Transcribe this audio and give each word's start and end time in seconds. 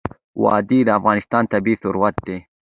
وادي 0.43 0.79
د 0.85 0.89
افغانستان 0.99 1.43
طبعي 1.51 1.75
ثروت 1.81 2.15
دی. 2.27 2.37